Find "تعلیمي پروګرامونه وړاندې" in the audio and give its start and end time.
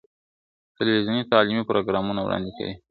1.31-2.51